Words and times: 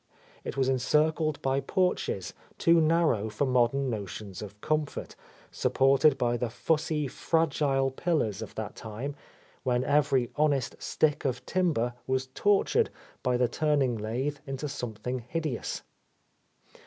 It 0.43 0.57
was 0.57 0.67
encircled 0.67 1.39
by 1.43 1.59
porches, 1.59 2.33
too 2.57 2.81
narrow 2.81 3.29
for 3.29 3.45
modern 3.45 3.87
notions 3.91 4.41
of 4.41 4.59
comfort, 4.59 5.15
supported 5.51 6.17
by 6.17 6.37
the 6.37 6.49
fussy, 6.49 7.07
fragile 7.07 7.91
pillars 7.91 8.41
of 8.41 8.55
that 8.55 8.75
time, 8.75 9.15
when 9.61 9.83
every 9.83 10.31
honest 10.35 10.75
stick 10.81 11.23
of 11.23 11.45
timber 11.45 11.93
was 12.07 12.25
tortured 12.33 12.89
by 13.21 13.37
the 13.37 13.47
turning 13.47 13.95
lathe 13.95 14.39
Into 14.47 14.67
something 14.67 15.19
hideous. 15.19 15.83